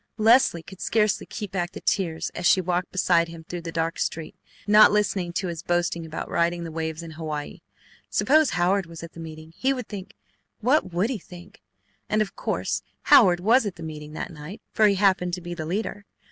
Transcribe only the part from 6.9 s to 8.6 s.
in Hawaii. Suppose